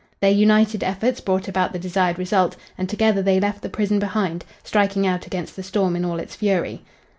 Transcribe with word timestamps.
Their 0.19 0.31
united 0.31 0.83
efforts 0.83 1.21
brought 1.21 1.47
about 1.47 1.73
the 1.73 1.77
desired 1.77 2.17
result, 2.17 2.55
and 2.75 2.89
together 2.89 3.21
they 3.21 3.39
left 3.39 3.61
the 3.61 3.69
prison 3.69 3.99
behind, 3.99 4.43
striking 4.63 5.05
out 5.05 5.27
against 5.27 5.55
the 5.55 5.61
storm 5.61 5.95
in 5.95 6.03
all 6.03 6.17
its 6.17 6.35
fury. 6.35 6.81